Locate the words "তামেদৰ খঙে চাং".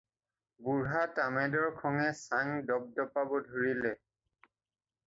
1.19-2.51